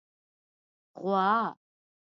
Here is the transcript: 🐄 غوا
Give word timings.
🐄 1.03 1.03
غوا 1.03 1.27